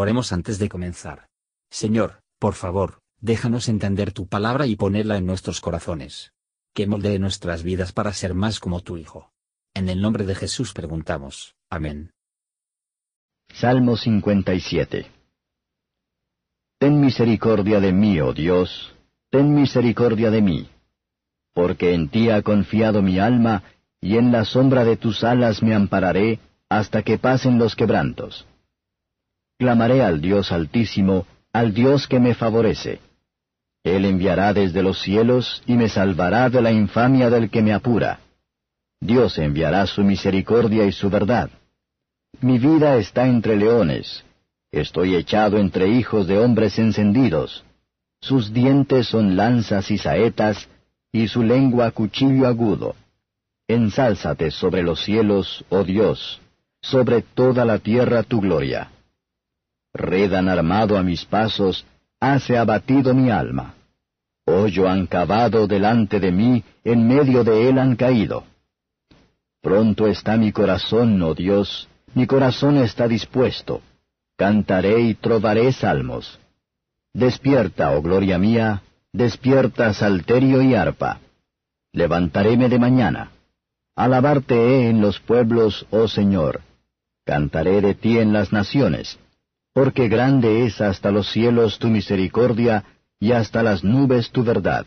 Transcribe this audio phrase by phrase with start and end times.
[0.00, 1.28] Oremos antes de comenzar.
[1.68, 6.32] Señor, por favor, déjanos entender tu palabra y ponerla en nuestros corazones.
[6.72, 9.30] Que moldee nuestras vidas para ser más como tu Hijo.
[9.74, 11.54] En el nombre de Jesús preguntamos.
[11.68, 12.12] Amén.
[13.52, 15.10] Salmo 57
[16.78, 18.94] Ten misericordia de mí, oh Dios,
[19.28, 20.70] ten misericordia de mí.
[21.52, 23.64] Porque en ti ha confiado mi alma,
[24.00, 26.40] y en la sombra de tus alas me ampararé,
[26.70, 28.46] hasta que pasen los quebrantos.
[29.60, 32.98] Clamaré al Dios altísimo, al Dios que me favorece.
[33.84, 38.20] Él enviará desde los cielos y me salvará de la infamia del que me apura.
[39.02, 41.50] Dios enviará su misericordia y su verdad.
[42.40, 44.24] Mi vida está entre leones.
[44.72, 47.62] Estoy echado entre hijos de hombres encendidos.
[48.22, 50.70] Sus dientes son lanzas y saetas,
[51.12, 52.96] y su lengua cuchillo agudo.
[53.68, 56.40] Ensálzate sobre los cielos, oh Dios,
[56.80, 58.90] sobre toda la tierra tu gloria.
[59.92, 61.84] Redan armado a mis pasos,
[62.20, 63.74] hace abatido mi alma.
[64.46, 68.44] Hoyo han cavado delante de mí, en medio de él han caído.
[69.60, 73.82] Pronto está mi corazón, oh Dios, mi corazón está dispuesto.
[74.36, 76.38] Cantaré y trovaré salmos.
[77.12, 81.20] Despierta, oh gloria mía, despierta salterio y arpa.
[81.92, 83.32] Levantaréme de mañana.
[83.96, 86.62] Alabarte he en los pueblos, oh Señor.
[87.24, 89.18] Cantaré de ti en las naciones.
[89.82, 92.84] Porque grande es hasta los cielos tu misericordia,
[93.18, 94.84] y hasta las nubes tu verdad.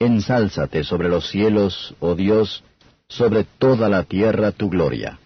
[0.00, 2.64] Ensálzate sobre los cielos, oh Dios,
[3.06, 5.20] sobre toda la tierra tu gloria.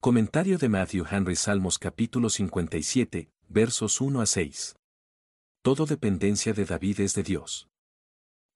[0.00, 4.76] Comentario de Matthew Henry Salmos capítulo 57, versos 1 a 6.
[5.60, 7.68] Todo dependencia de David es de Dios.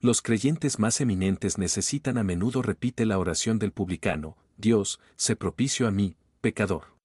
[0.01, 5.87] Los creyentes más eminentes necesitan a menudo repite la oración del publicano, Dios, sé propicio
[5.87, 7.02] a mí, pecador.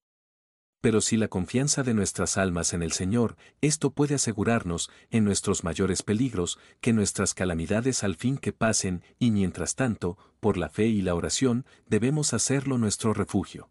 [0.87, 5.65] Pero si la confianza de nuestras almas en el Señor, esto puede asegurarnos, en nuestros
[5.65, 10.85] mayores peligros, que nuestras calamidades al fin que pasen, y mientras tanto, por la fe
[10.85, 13.69] y la oración, debemos hacerlo nuestro refugio.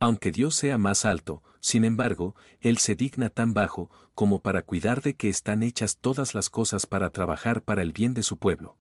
[0.00, 5.02] Aunque Dios sea más alto, sin embargo, Él se digna tan bajo, como para cuidar
[5.02, 8.80] de que están hechas todas las cosas para trabajar para el bien de su pueblo.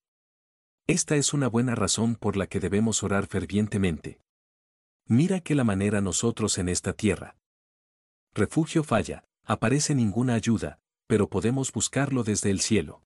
[0.87, 4.24] Esta es una buena razón por la que debemos orar fervientemente.
[5.07, 7.37] Mira que la manera nosotros en esta tierra.
[8.33, 13.03] Refugio falla, aparece ninguna ayuda, pero podemos buscarlo desde el cielo.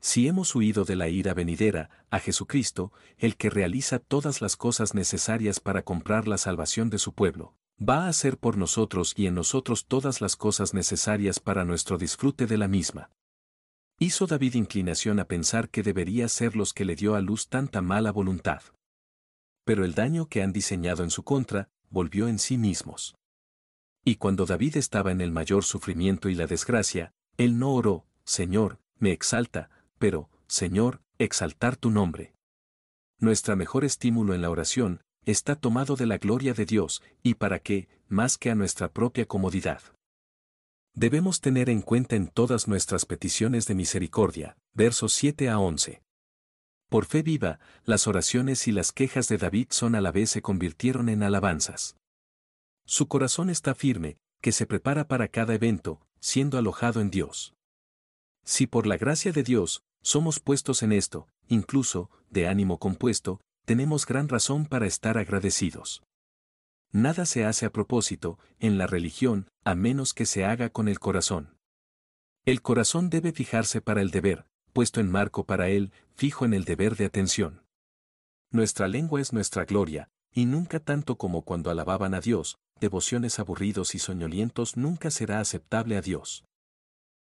[0.00, 4.94] Si hemos huido de la ira venidera, a Jesucristo, el que realiza todas las cosas
[4.94, 9.36] necesarias para comprar la salvación de su pueblo, va a hacer por nosotros y en
[9.36, 13.10] nosotros todas las cosas necesarias para nuestro disfrute de la misma.
[14.00, 17.82] Hizo David inclinación a pensar que debería ser los que le dio a luz tanta
[17.82, 18.62] mala voluntad
[19.64, 23.14] pero el daño que han diseñado en su contra, volvió en sí mismos.
[24.04, 28.78] Y cuando David estaba en el mayor sufrimiento y la desgracia, él no oró, Señor,
[28.98, 32.34] me exalta, pero, Señor, exaltar tu nombre.
[33.18, 37.58] Nuestra mejor estímulo en la oración está tomado de la gloria de Dios, y para
[37.58, 39.80] qué, más que a nuestra propia comodidad.
[40.92, 46.03] Debemos tener en cuenta en todas nuestras peticiones de misericordia, versos 7 a 11.
[46.88, 50.42] Por fe viva, las oraciones y las quejas de David son a la vez se
[50.42, 51.96] convirtieron en alabanzas.
[52.86, 57.54] Su corazón está firme, que se prepara para cada evento, siendo alojado en Dios.
[58.44, 64.04] Si por la gracia de Dios, somos puestos en esto, incluso, de ánimo compuesto, tenemos
[64.04, 66.02] gran razón para estar agradecidos.
[66.92, 71.00] Nada se hace a propósito, en la religión, a menos que se haga con el
[71.00, 71.56] corazón.
[72.44, 76.64] El corazón debe fijarse para el deber, puesto en marco para él, fijo en el
[76.64, 77.62] deber de atención.
[78.50, 83.94] Nuestra lengua es nuestra gloria, y nunca tanto como cuando alababan a Dios, devociones aburridos
[83.94, 86.44] y soñolientos nunca será aceptable a Dios.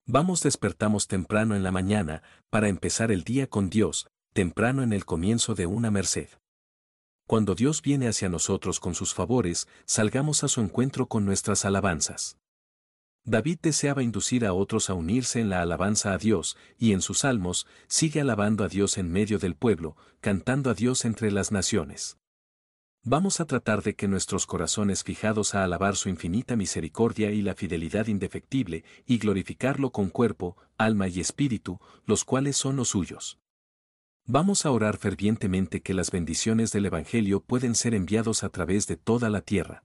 [0.04, 5.04] Vamos despertamos temprano en la mañana, para empezar el día con Dios, temprano en el
[5.04, 6.28] comienzo de una merced.
[7.27, 12.36] Cuando Dios viene hacia nosotros con sus favores, salgamos a su encuentro con nuestras alabanzas.
[13.28, 17.19] David deseaba inducir a otros a unirse en la alabanza a Dios, y en sus
[17.19, 22.16] salmos, sigue alabando a Dios en medio del pueblo, cantando a Dios entre las naciones.
[23.04, 27.54] Vamos a tratar de que nuestros corazones fijados a alabar su infinita misericordia y la
[27.54, 33.39] fidelidad indefectible, y glorificarlo con cuerpo, alma y espíritu, los cuales son los suyos.
[34.25, 38.97] Vamos a orar fervientemente que las bendiciones del Evangelio pueden ser enviados a través de
[38.97, 39.84] toda la tierra.